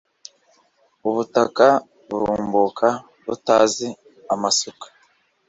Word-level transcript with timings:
ubutaka 1.07 1.67
burumbuka 2.07 2.87
butazi 3.25 3.87
amasuka 4.33 4.85